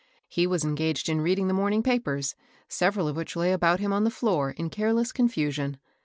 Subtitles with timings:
[0.27, 2.33] He was engaged in reading the morning papers,
[2.67, 5.77] several of which lay about him on the floor in careless confusion.